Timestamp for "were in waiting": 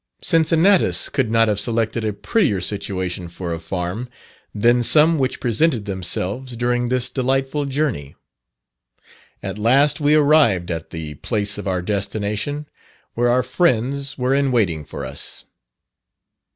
14.17-14.83